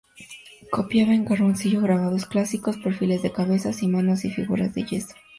Copiaba 0.71 1.13
en 1.13 1.25
carboncillo 1.25 1.79
grabados 1.83 2.25
clásicos, 2.25 2.77
perfiles 2.79 3.21
de 3.21 3.31
cabezas 3.31 3.83
y 3.83 3.87
manos, 3.87 4.25
y 4.25 4.31
figuras 4.31 4.73
de 4.73 4.83
yeso. 4.85 5.13